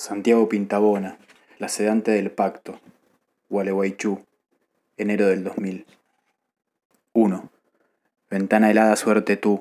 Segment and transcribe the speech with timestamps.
[0.00, 1.18] Santiago Pintabona,
[1.58, 2.80] La sedante del pacto,
[3.50, 4.24] Gualeguaychú,
[4.96, 5.84] enero del 2000.
[7.12, 7.50] 1.
[8.30, 9.60] Ventana helada suerte tú,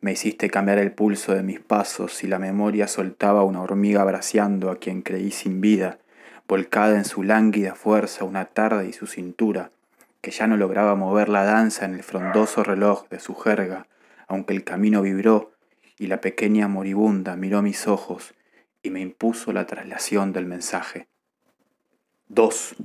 [0.00, 4.70] me hiciste cambiar el pulso de mis pasos y la memoria soltaba una hormiga braceando
[4.70, 5.98] a quien creí sin vida,
[6.46, 9.72] volcada en su lánguida fuerza una tarde y su cintura,
[10.20, 13.88] que ya no lograba mover la danza en el frondoso reloj de su jerga,
[14.28, 15.50] aunque el camino vibró
[15.98, 18.34] y la pequeña moribunda miró mis ojos
[18.84, 21.08] y me impuso la traslación del mensaje.
[22.28, 22.76] 2.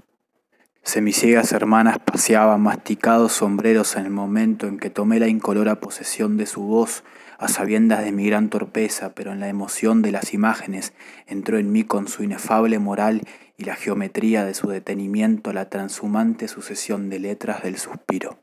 [0.81, 6.47] Semiciegas hermanas paseaban masticados sombreros en el momento en que tomé la incolora posesión de
[6.47, 7.03] su voz,
[7.37, 10.93] a sabiendas de mi gran torpeza, pero en la emoción de las imágenes
[11.27, 13.21] entró en mí con su inefable moral
[13.57, 18.39] y la geometría de su detenimiento la transhumante sucesión de letras del suspiro.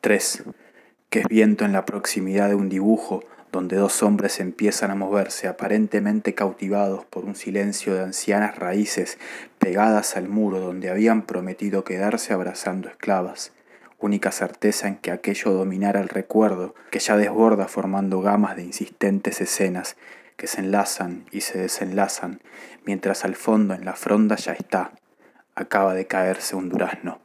[0.00, 0.44] 3.
[1.10, 5.48] Que es viento en la proximidad de un dibujo, donde dos hombres empiezan a moverse
[5.48, 9.18] aparentemente cautivados por un silencio de ancianas raíces
[9.58, 13.52] pegadas al muro donde habían prometido quedarse abrazando esclavas,
[13.98, 19.40] única certeza en que aquello dominara el recuerdo que ya desborda formando gamas de insistentes
[19.40, 19.96] escenas
[20.36, 22.40] que se enlazan y se desenlazan,
[22.84, 24.92] mientras al fondo en la fronda ya está,
[25.56, 27.20] acaba de caerse un durazno.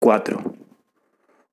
[0.00, 0.55] 4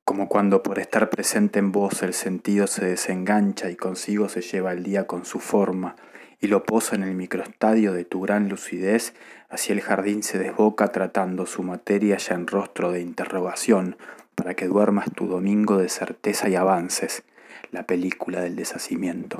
[0.05, 4.73] como cuando por estar presente en vos el sentido se desengancha y consigo se lleva
[4.73, 5.95] el día con su forma
[6.43, 9.13] y lo posa en el microestadio de tu gran lucidez,
[9.49, 13.95] hacia el jardín se desboca tratando su materia ya en rostro de interrogación,
[14.35, 17.23] para que duermas tu domingo de certeza y avances,
[17.71, 19.39] la película del deshacimiento.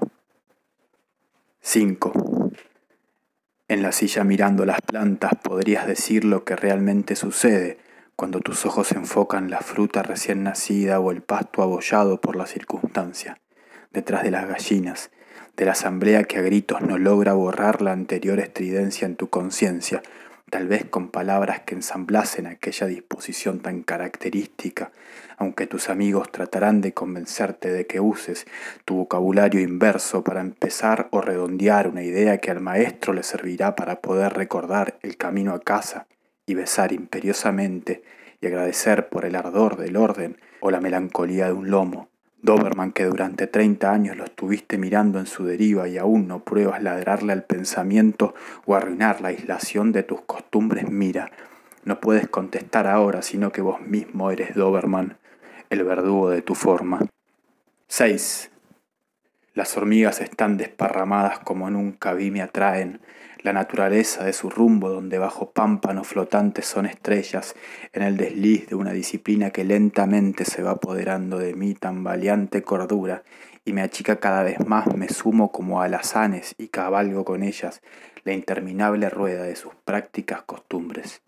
[1.60, 2.52] 5.
[3.68, 7.80] En la silla mirando las plantas podrías decir lo que realmente sucede,
[8.16, 13.40] cuando tus ojos enfocan la fruta recién nacida o el pasto abollado por la circunstancia,
[13.92, 15.12] detrás de las gallinas,
[15.58, 20.02] de la asamblea que a gritos no logra borrar la anterior estridencia en tu conciencia,
[20.50, 24.92] tal vez con palabras que ensamblasen aquella disposición tan característica,
[25.38, 28.46] aunque tus amigos tratarán de convencerte de que uses
[28.86, 34.02] tu vocabulario inverso para empezar o redondear una idea que al maestro le servirá para
[34.02, 36.06] poder recordar el camino a casa
[36.46, 38.04] y besar imperiosamente
[38.42, 42.10] y agradecer por el ardor del orden o la melancolía de un lomo.
[42.42, 46.84] Doberman que durante 30 años lo estuviste mirando en su deriva y aún no pruebas
[46.84, 51.32] ladrarle al pensamiento o arruinar la aislación de tus costumbres, mira,
[51.86, 55.18] no puedes contestar ahora sino que vos mismo eres Doberman,
[55.70, 57.00] el verdugo de tu forma.
[57.88, 58.52] 6.
[59.54, 63.00] Las hormigas están desparramadas como nunca vi me atraen,
[63.44, 67.56] la naturaleza de su rumbo donde bajo pámpanos flotantes son estrellas,
[67.92, 72.64] en el desliz de una disciplina que lentamente se va apoderando de mí tan valiante
[72.64, 73.24] cordura,
[73.66, 77.82] y me achica cada vez más, me sumo como alazanes y cabalgo con ellas
[78.24, 81.22] la interminable rueda de sus prácticas costumbres.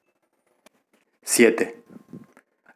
[1.24, 1.76] 7.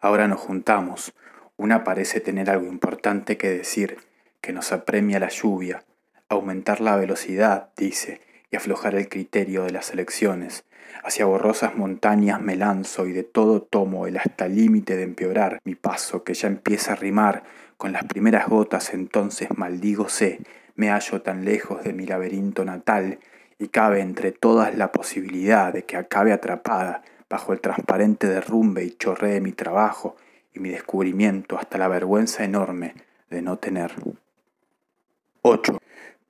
[0.01, 1.13] Ahora nos juntamos.
[1.56, 3.97] Una parece tener algo importante que decir,
[4.41, 5.83] que nos apremia la lluvia,
[6.29, 8.21] aumentar la velocidad, dice,
[8.52, 10.64] y aflojar el criterio de las elecciones.
[11.04, 15.76] Hacia borrosas montañas me lanzo y de todo tomo el hasta límite de empeorar mi
[15.76, 17.44] paso que ya empieza a rimar
[17.78, 20.42] con las primeras gotas entonces maldígose,
[20.76, 23.20] me hallo tan lejos de mi laberinto natal
[23.58, 28.92] y cabe entre todas la posibilidad de que acabe atrapada bajo el transparente derrumbe y
[28.92, 30.16] chorree mi trabajo
[30.54, 32.96] y mi descubrimiento hasta la vergüenza enorme
[33.30, 33.92] de no tener.
[35.42, 35.80] 8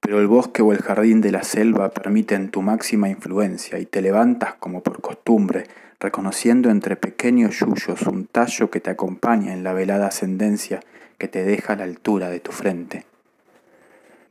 [0.10, 4.02] pero el bosque o el jardín de la selva permiten tu máxima influencia y te
[4.02, 5.68] levantas como por costumbre,
[6.00, 10.80] reconociendo entre pequeños yuyos un tallo que te acompaña en la velada ascendencia
[11.20, 13.06] que te deja a la altura de tu frente.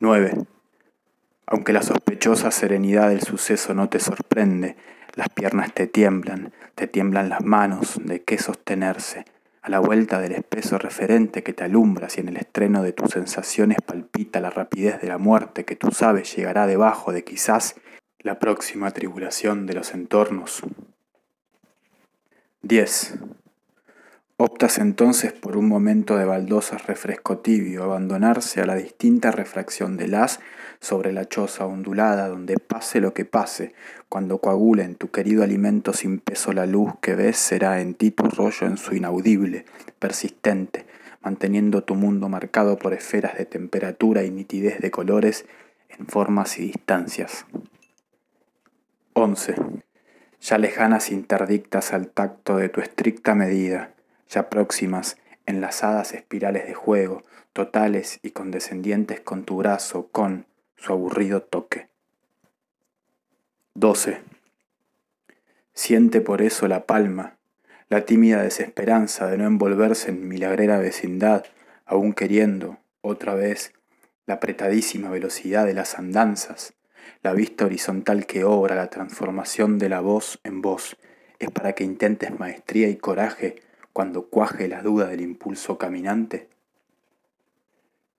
[0.01, 0.47] 9.
[1.47, 4.75] Aunque la sospechosa serenidad del suceso no te sorprende,
[5.15, 9.27] las piernas te tiemblan, te tiemblan las manos, de qué sostenerse,
[9.69, 13.11] a la vuelta del espeso referente que te alumbra si en el estreno de tus
[13.11, 17.75] sensaciones palpita la rapidez de la muerte que tú sabes llegará debajo de quizás
[18.21, 20.63] la próxima tribulación de los entornos.
[22.63, 23.19] 10.
[24.41, 30.15] Optas entonces por un momento de baldosas refresco tibio, abandonarse a la distinta refracción del
[30.15, 30.39] haz
[30.79, 33.75] sobre la choza ondulada donde pase lo que pase,
[34.09, 38.13] cuando coagule en tu querido alimento sin peso la luz que ves será en ti
[38.13, 39.65] tu rollo en su inaudible,
[39.99, 40.87] persistente,
[41.21, 45.47] manteniendo tu mundo marcado por esferas de temperatura y nitidez de colores
[45.89, 47.45] en formas y distancias.
[49.15, 49.57] 11.
[50.41, 53.97] Ya lejanas interdictas al tacto de tu estricta medida,
[54.29, 55.17] ya próximas,
[55.47, 57.23] enlazadas espirales de juego,
[57.53, 60.47] totales y condescendientes con tu brazo, con
[60.77, 61.89] su aburrido toque.
[63.75, 64.21] 12.
[65.73, 67.39] Siente por eso la palma,
[67.89, 71.45] la tímida desesperanza de no envolverse en milagrera vecindad,
[71.87, 73.73] aún queriendo, otra vez,
[74.27, 76.75] la apretadísima velocidad de las andanzas,
[77.23, 80.97] la vista horizontal que obra la transformación de la voz en voz,
[81.39, 83.63] es para que intentes maestría y coraje
[83.99, 86.49] cuando cuaje la duda del impulso caminante.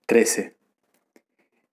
[0.04, 0.54] 13.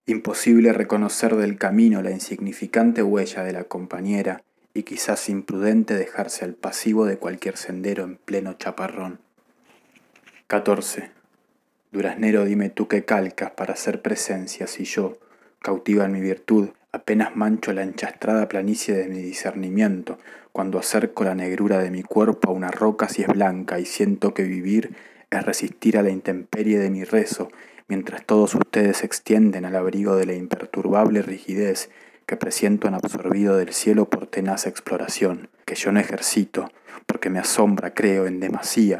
[0.06, 6.54] Imposible reconocer del camino la insignificante huella de la compañera y quizás imprudente dejarse al
[6.54, 9.20] pasivo de cualquier sendero en pleno chaparrón.
[10.46, 11.10] 14.
[11.92, 15.18] Duraznero, dime tú qué calcas para hacer presencia si yo,
[15.58, 20.18] cautiva en mi virtud, apenas mancho la enchastrada planicie de mi discernimiento,
[20.58, 24.34] cuando acerco la negrura de mi cuerpo a una roca si es blanca y siento
[24.34, 24.96] que vivir
[25.30, 27.48] es resistir a la intemperie de mi rezo
[27.86, 31.90] mientras todos ustedes se extienden al abrigo de la imperturbable rigidez
[32.26, 36.72] que presiento en absorbido del cielo por tenaz exploración, que yo no ejercito,
[37.06, 38.98] porque me asombra, creo, en demasía,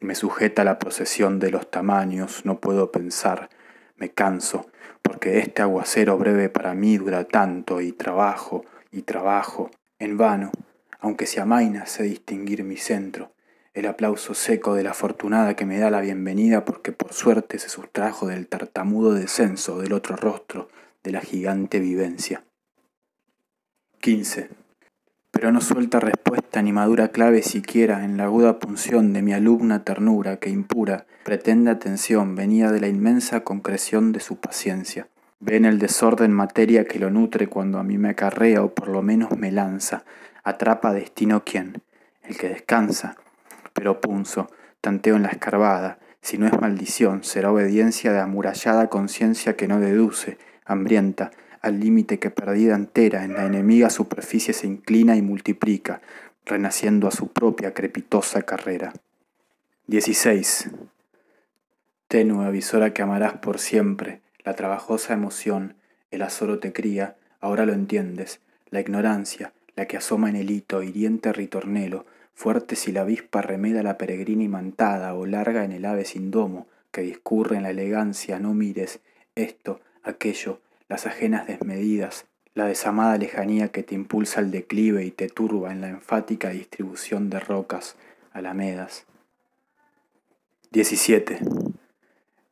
[0.00, 3.50] me sujeta la procesión de los tamaños, no puedo pensar,
[3.98, 4.66] me canso,
[5.02, 10.50] porque este aguacero breve para mí dura tanto, y trabajo, y trabajo, en vano,
[10.98, 13.32] aunque se amaina sé distinguir mi centro,
[13.74, 17.68] el aplauso seco de la afortunada que me da la bienvenida porque por suerte se
[17.68, 20.68] sustrajo del tartamudo descenso del otro rostro
[21.04, 22.44] de la gigante vivencia.
[24.00, 24.48] 15.
[25.30, 29.84] Pero no suelta respuesta ni madura clave siquiera en la aguda punción de mi alumna
[29.84, 35.08] ternura que impura pretende atención venida de la inmensa concreción de su paciencia.
[35.40, 38.88] Ve en el desorden materia que lo nutre cuando a mí me acarrea o por
[38.88, 40.04] lo menos me lanza.
[40.48, 41.82] Atrapa destino quien,
[42.22, 43.18] el que descansa,
[43.74, 44.50] pero punzo,
[44.80, 49.78] tanteo en la escarbada, si no es maldición, será obediencia de amurallada conciencia que no
[49.78, 56.00] deduce, hambrienta, al límite que perdida entera en la enemiga superficie se inclina y multiplica,
[56.46, 58.94] renaciendo a su propia crepitosa carrera.
[59.86, 60.70] 16.
[62.08, 65.76] Tenue avisora que amarás por siempre, la trabajosa emoción,
[66.10, 68.40] el azoro te cría, ahora lo entiendes,
[68.70, 72.04] la ignorancia, la que asoma en el hito, hiriente ritornelo,
[72.34, 76.66] fuerte si la avispa remeda la peregrina imantada o larga en el ave sin domo,
[76.90, 78.98] que discurre en la elegancia, no mires
[79.36, 80.58] esto, aquello,
[80.88, 85.80] las ajenas desmedidas, la desamada lejanía que te impulsa al declive y te turba en
[85.80, 87.94] la enfática distribución de rocas,
[88.32, 89.06] alamedas.
[90.72, 91.38] 17.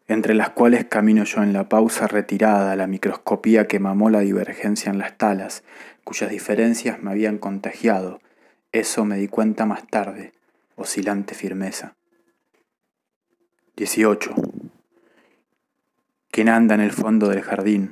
[0.06, 4.92] Entre las cuales camino yo en la pausa retirada, la microscopía que mamó la divergencia
[4.92, 5.64] en las talas,
[6.06, 8.20] cuyas diferencias me habían contagiado,
[8.70, 10.32] eso me di cuenta más tarde,
[10.76, 11.96] oscilante firmeza.
[13.76, 14.32] 18.
[16.30, 17.90] ¿Quién anda en el fondo del jardín?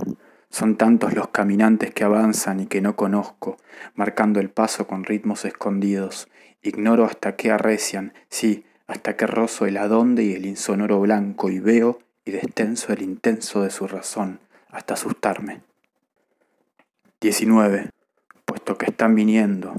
[0.48, 3.56] Son tantos los caminantes que avanzan y que no conozco,
[3.96, 6.28] marcando el paso con ritmos escondidos.
[6.62, 11.58] Ignoro hasta qué arrecian, sí, hasta qué rozo el adonde y el insonoro blanco y
[11.58, 14.38] veo y destenso el intenso de su razón,
[14.70, 15.62] hasta asustarme.
[17.20, 17.93] 19.
[18.54, 19.74] Puesto que están viniendo,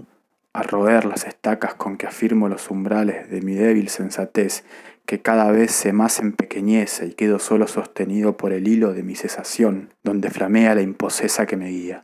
[0.51, 4.65] a roer las estacas con que afirmo los umbrales de mi débil sensatez,
[5.05, 9.15] que cada vez se más empequeñece y quedo solo sostenido por el hilo de mi
[9.15, 12.03] cesación, donde flamea la imposesa que me guía.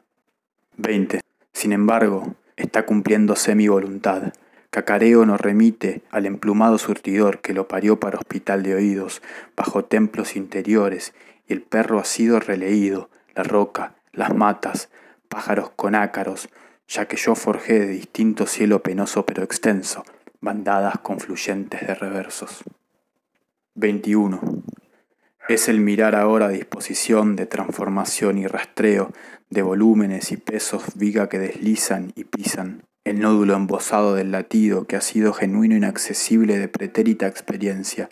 [0.78, 1.20] 20.
[1.52, 4.32] Sin embargo, está cumpliéndose mi voluntad.
[4.70, 9.22] Cacareo no remite al emplumado surtidor que lo parió para hospital de oídos,
[9.58, 11.14] bajo templos interiores,
[11.50, 14.88] y el perro ha sido releído, la roca, las matas,
[15.32, 16.50] pájaros con ácaros,
[16.88, 20.04] ya que yo forjé de distinto cielo penoso pero extenso,
[20.42, 22.64] bandadas confluyentes de reversos.
[23.76, 24.42] 21.
[25.48, 29.12] Es el mirar ahora a disposición de transformación y rastreo
[29.50, 34.98] de volúmenes y pesos viga que deslizan y pisan, el nódulo embosado del latido que
[34.98, 38.10] ha sido genuino inaccesible de pretérita experiencia.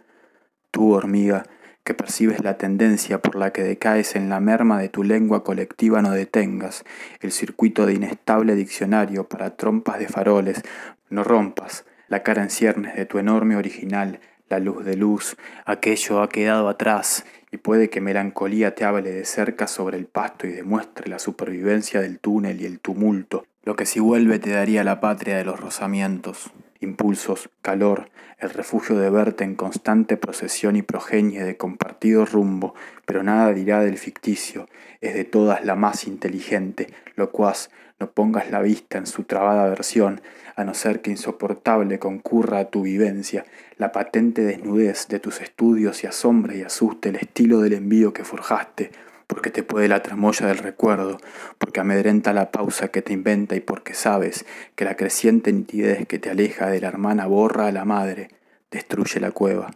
[0.71, 1.43] Tú, hormiga,
[1.83, 6.01] que percibes la tendencia por la que decaes en la merma de tu lengua colectiva
[6.01, 6.83] no detengas.
[7.19, 10.61] El circuito de inestable diccionario para trompas de faroles,
[11.09, 14.19] no rompas la cara en ciernes de tu enorme original,
[14.49, 19.25] la luz de luz, aquello ha quedado atrás y puede que melancolía te hable de
[19.25, 23.85] cerca sobre el pasto y demuestre la supervivencia del túnel y el tumulto, lo que
[23.85, 28.09] si vuelve te daría la patria de los rozamientos impulsos, calor,
[28.39, 32.73] el refugio de verte en constante procesión y progenie de compartido rumbo,
[33.05, 34.67] pero nada dirá del ficticio,
[35.01, 37.55] es de todas la más inteligente, lo cual
[37.99, 40.21] no pongas la vista en su trabada versión,
[40.55, 43.45] a no ser que insoportable concurra a tu vivencia,
[43.77, 48.23] la patente desnudez de tus estudios y asombre y asuste el estilo del envío que
[48.23, 48.91] forjaste,
[49.29, 51.19] porque te puede la tramoya del recuerdo,
[51.59, 54.43] porque amedrenta la pausa que te inventa y porque sabes
[54.75, 58.29] que la creciente nitidez que te aleja de la hermana borra a la madre,
[58.71, 59.69] destruye la cueva.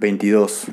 [0.00, 0.66] 22.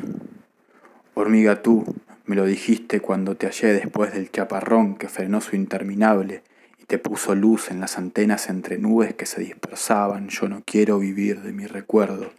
[1.14, 1.86] Hormiga tú,
[2.26, 6.42] me lo dijiste cuando te hallé después del chaparrón que frenó su interminable
[6.80, 10.30] y te puso luz en las antenas entre nubes que se dispersaban.
[10.30, 12.32] Yo no quiero vivir de mi recuerdo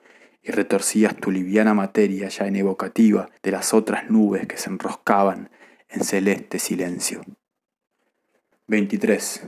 [0.48, 5.50] y retorcías tu liviana materia ya en evocativa de las otras nubes que se enroscaban
[5.90, 7.20] en celeste silencio.
[8.66, 9.42] 23.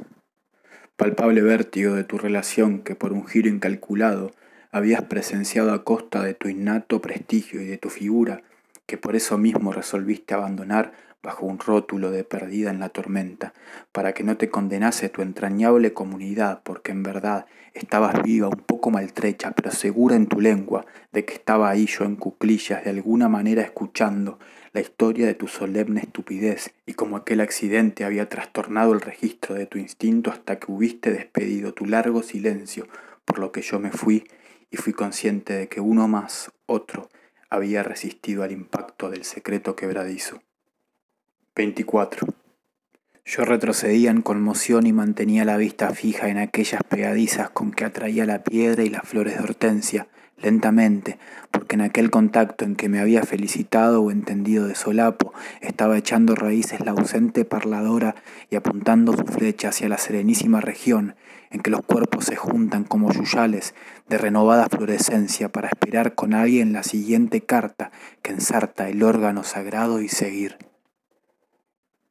[0.97, 4.33] Palpable vértigo de tu relación que por un giro incalculado
[4.71, 8.43] habías presenciado a costa de tu innato prestigio y de tu figura,
[8.85, 10.93] que por eso mismo resolviste abandonar
[11.23, 13.53] bajo un rótulo de perdida en la tormenta,
[13.93, 18.91] para que no te condenase tu entrañable comunidad, porque en verdad estabas viva, un poco
[18.91, 23.29] maltrecha, pero segura en tu lengua de que estaba ahí yo en cuclillas, de alguna
[23.29, 24.39] manera escuchando
[24.73, 29.67] la historia de tu solemne estupidez, y como aquel accidente había trastornado el registro de
[29.67, 32.87] tu instinto hasta que hubiste despedido tu largo silencio,
[33.25, 34.25] por lo que yo me fui
[34.71, 37.09] y fui consciente de que uno más, otro,
[37.51, 40.41] había resistido al impacto del secreto quebradizo.
[41.57, 42.29] 24.
[43.25, 48.25] Yo retrocedía en conmoción y mantenía la vista fija en aquellas pegadizas con que atraía
[48.25, 50.07] la piedra y las flores de hortensia,
[50.39, 51.19] lentamente,
[51.51, 56.37] porque en aquel contacto en que me había felicitado o entendido de solapo, estaba echando
[56.37, 58.15] raíces la ausente parladora
[58.49, 61.17] y apuntando su flecha hacia la serenísima región
[61.51, 63.75] en que los cuerpos se juntan como yuyales
[64.09, 67.91] de renovada florescencia para esperar con alguien la siguiente carta
[68.23, 70.70] que ensarta el órgano sagrado y seguir.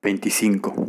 [0.02, 0.88] 25.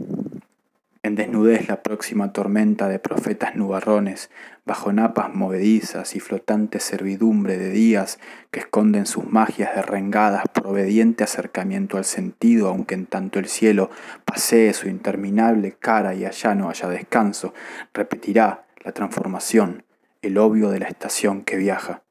[1.03, 4.31] En desnudez la próxima tormenta de profetas nubarrones,
[4.65, 8.21] bajo napas movedizas y flotante servidumbre de días
[8.53, 13.91] que esconden sus magias derrengadas por obediente acercamiento al sentido, aunque en tanto el cielo
[14.25, 17.53] pasee su interminable cara y allá no haya descanso,
[17.93, 19.83] repetirá la transformación,
[20.23, 22.05] el obvio de la estación que viaja.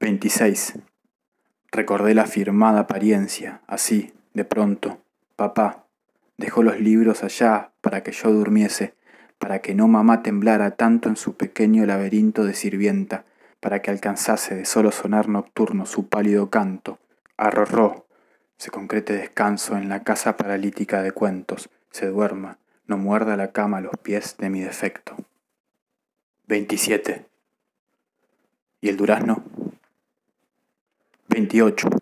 [0.00, 0.78] 26.
[1.70, 5.02] Recordé la firmada apariencia, así, de pronto,
[5.36, 5.89] papá,
[6.40, 8.94] Dejó los libros allá para que yo durmiese,
[9.36, 13.26] para que no mamá temblara tanto en su pequeño laberinto de sirvienta,
[13.60, 16.98] para que alcanzase de solo sonar nocturno su pálido canto.
[17.36, 18.06] Arrorró,
[18.56, 22.56] se concrete descanso en la casa paralítica de cuentos, se duerma,
[22.86, 25.16] no muerda la cama a los pies de mi defecto.
[26.46, 27.26] 27.
[28.80, 29.44] ¿Y el durazno?
[31.28, 31.99] 28.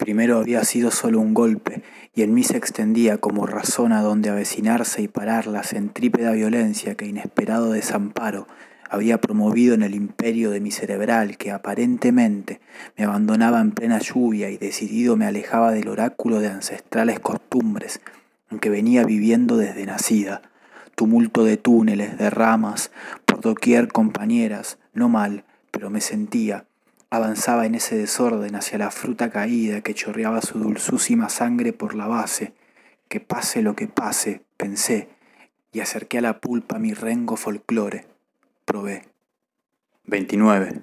[0.00, 1.82] Primero había sido solo un golpe,
[2.14, 6.94] y en mí se extendía como razón a donde avecinarse y parar la centrípeda violencia
[6.94, 8.46] que inesperado desamparo
[8.88, 12.62] había promovido en el imperio de mi cerebral que aparentemente
[12.96, 18.00] me abandonaba en plena lluvia y decidido me alejaba del oráculo de ancestrales costumbres
[18.50, 20.40] en que venía viviendo desde nacida.
[20.94, 22.90] Tumulto de túneles, de ramas,
[23.26, 26.64] por doquier compañeras, no mal, pero me sentía,
[27.10, 32.06] avanzaba en ese desorden hacia la fruta caída que chorreaba su dulzúsima sangre por la
[32.06, 32.54] base.
[33.08, 35.08] Que pase lo que pase, pensé,
[35.72, 38.06] y acerqué a la pulpa mi rengo folclore.
[38.64, 39.08] Probé.
[40.04, 40.82] 29.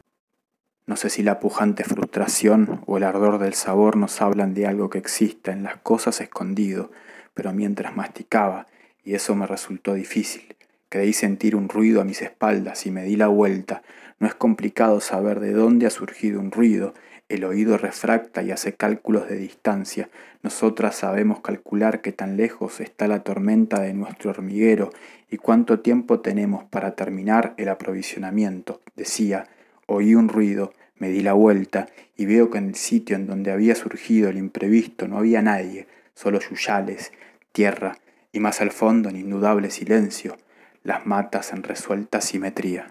[0.86, 4.90] No sé si la pujante frustración o el ardor del sabor nos hablan de algo
[4.90, 6.92] que exista en las cosas escondido,
[7.34, 8.68] pero mientras masticaba,
[9.04, 10.56] y eso me resultó difícil,
[10.90, 13.84] creí sentir un ruido a mis espaldas y me di la vuelta,
[14.20, 16.94] no es complicado saber de dónde ha surgido un ruido.
[17.30, 20.10] El oído refracta y hace cálculos de distancia.
[20.42, 24.92] Nosotras sabemos calcular qué tan lejos está la tormenta de nuestro hormiguero
[25.30, 28.82] y cuánto tiempo tenemos para terminar el aprovisionamiento.
[28.96, 29.48] Decía,
[29.88, 33.52] oí un ruido, me di la vuelta y veo que en el sitio en donde
[33.52, 37.12] había surgido el imprevisto no había nadie, solo yuyales,
[37.52, 37.98] tierra
[38.32, 40.38] y más al fondo en indudable silencio,
[40.84, 42.88] las matas en resuelta simetría.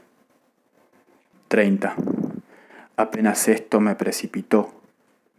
[1.49, 1.97] 30.
[2.97, 4.73] Apenas esto me precipitó.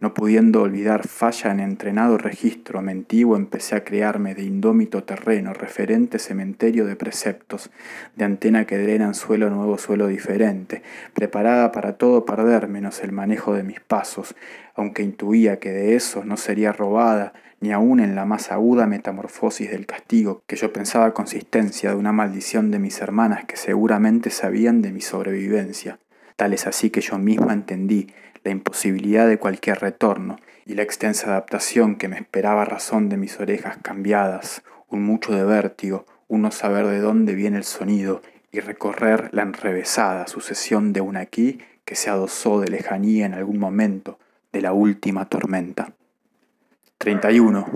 [0.00, 6.20] No pudiendo olvidar falla en entrenado registro mentivo, empecé a crearme de indómito terreno, referente
[6.20, 7.70] cementerio de preceptos,
[8.14, 10.82] de antena que drena suelo nuevo suelo diferente,
[11.14, 14.36] preparada para todo perder menos el manejo de mis pasos,
[14.76, 19.68] aunque intuía que de eso no sería robada, ni aun en la más aguda metamorfosis
[19.68, 24.80] del castigo, que yo pensaba consistencia de una maldición de mis hermanas que seguramente sabían
[24.80, 25.98] de mi sobrevivencia.
[26.36, 28.06] Tal es así que yo misma entendí
[28.48, 33.38] la imposibilidad de cualquier retorno y la extensa adaptación que me esperaba razón de mis
[33.40, 38.60] orejas cambiadas, un mucho de vértigo, un no saber de dónde viene el sonido y
[38.60, 44.18] recorrer la enrevesada sucesión de un aquí que se adosó de lejanía en algún momento
[44.50, 45.92] de la última tormenta.
[46.96, 47.66] 31.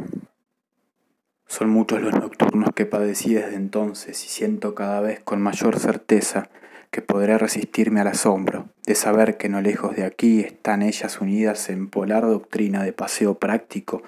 [1.46, 6.48] Son muchos los nocturnos que padecí desde entonces y siento cada vez con mayor certeza
[6.92, 11.70] que podré resistirme al asombro de saber que no lejos de aquí están ellas unidas
[11.70, 14.02] en polar doctrina de paseo práctico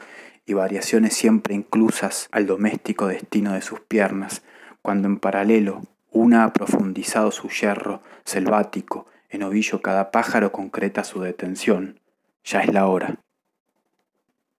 [0.45, 4.43] y variaciones siempre inclusas al doméstico destino de sus piernas,
[4.83, 11.23] cuando en paralelo una ha profundizado su yerro selvático, en ovillo cada pájaro concreta su
[11.23, 11.99] detención.
[12.45, 13.17] Ya es la hora.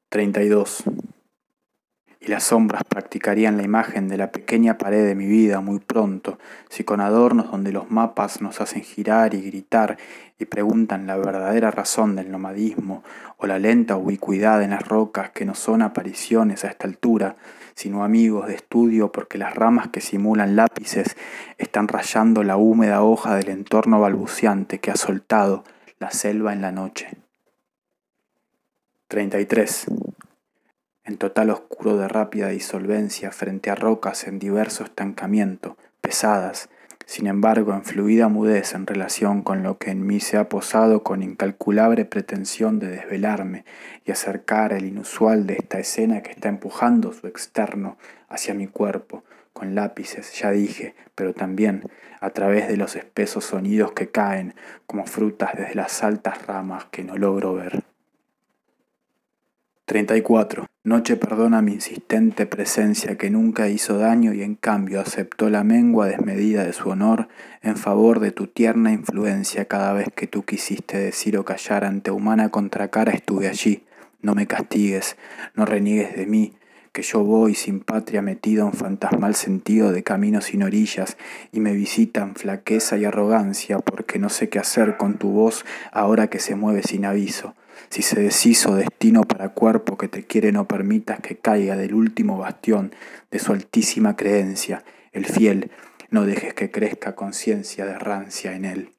[0.09, 0.83] 32.
[2.25, 6.39] Y las sombras practicarían la imagen de la pequeña pared de mi vida muy pronto,
[6.69, 9.97] si con adornos donde los mapas nos hacen girar y gritar
[10.39, 13.03] y preguntan la verdadera razón del nomadismo
[13.37, 17.35] o la lenta ubicuidad en las rocas que no son apariciones a esta altura,
[17.75, 21.15] sino amigos de estudio porque las ramas que simulan lápices
[21.59, 25.63] están rayando la húmeda hoja del entorno balbuceante que ha soltado
[25.99, 27.07] la selva en la noche.
[29.09, 29.85] 33.
[31.05, 36.67] En total oscuro de rápida disolvencia frente a rocas en diverso estancamiento, pesadas,
[37.05, 41.03] sin embargo en fluida mudez en relación con lo que en mí se ha posado
[41.03, 43.65] con incalculable pretensión de desvelarme
[44.03, 49.23] y acercar el inusual de esta escena que está empujando su externo hacia mi cuerpo,
[49.53, 51.83] con lápices, ya dije, pero también
[52.19, 54.55] a través de los espesos sonidos que caen
[54.87, 57.83] como frutas desde las altas ramas que no logro ver.
[59.85, 60.65] 34.
[60.85, 66.05] Noche perdona mi insistente presencia que nunca hizo daño y en cambio aceptó la mengua
[66.05, 67.27] desmedida de su honor
[67.63, 72.11] en favor de tu tierna influencia cada vez que tú quisiste decir o callar ante
[72.11, 73.83] humana contracara estuve allí.
[74.21, 75.17] No me castigues,
[75.55, 76.53] no reniegues de mí,
[76.91, 81.17] que yo voy sin patria metido en fantasmal sentido de caminos sin orillas
[81.51, 86.27] y me visitan flaqueza y arrogancia porque no sé qué hacer con tu voz ahora
[86.27, 87.55] que se mueve sin aviso
[87.89, 92.37] si se deshizo destino para cuerpo que te quiere no permitas que caiga del último
[92.37, 92.93] bastión
[93.31, 95.71] de su altísima creencia, el fiel,
[96.09, 98.89] no dejes que crezca conciencia de rancia en él.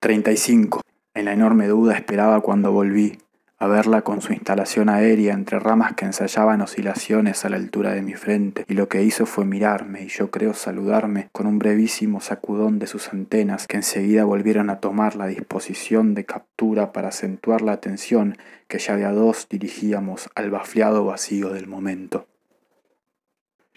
[0.00, 0.80] 35.
[1.14, 3.18] En la enorme duda esperaba cuando volví,
[3.58, 8.02] a verla con su instalación aérea entre ramas que ensayaban oscilaciones a la altura de
[8.02, 12.20] mi frente, y lo que hizo fue mirarme y yo creo saludarme con un brevísimo
[12.20, 17.62] sacudón de sus antenas que enseguida volvieron a tomar la disposición de captura para acentuar
[17.62, 18.36] la atención
[18.68, 22.26] que ya de a dos dirigíamos al bafleado vacío del momento.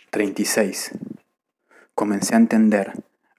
[0.09, 0.91] 36.
[1.93, 2.93] Comencé a entender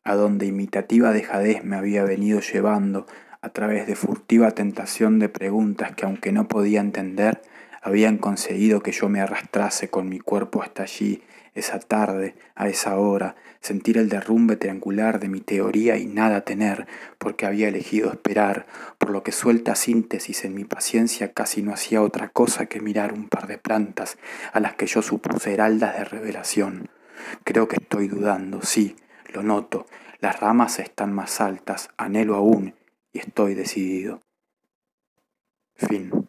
[0.04, 3.06] a dónde imitativa dejadez me había venido llevando
[3.40, 7.42] a través de furtiva tentación de preguntas que aunque no podía entender,
[7.82, 11.22] habían conseguido que yo me arrastrase con mi cuerpo hasta allí,
[11.54, 16.86] esa tarde, a esa hora, sentir el derrumbe triangular de mi teoría y nada tener,
[17.18, 18.66] porque había elegido esperar,
[18.98, 23.12] por lo que suelta síntesis en mi paciencia casi no hacía otra cosa que mirar
[23.12, 24.18] un par de plantas
[24.52, 26.88] a las que yo supuse heraldas de revelación.
[27.44, 28.96] Creo que estoy dudando, sí,
[29.32, 29.86] lo noto,
[30.20, 32.74] las ramas están más altas, anhelo aún,
[33.18, 34.20] estoy decidido.
[35.76, 36.26] Fin.